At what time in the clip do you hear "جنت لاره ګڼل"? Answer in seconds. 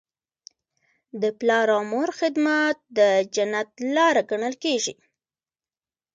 3.35-4.53